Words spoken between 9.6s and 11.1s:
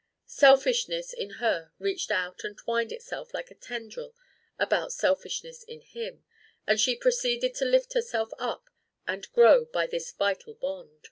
by this vital bond.